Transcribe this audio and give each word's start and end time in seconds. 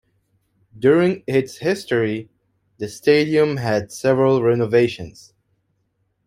During 0.79 1.23
its 1.27 1.57
history, 1.59 2.31
the 2.79 2.89
stadium 2.89 3.57
had 3.57 3.91
several 3.91 4.41
renovations. 4.41 5.31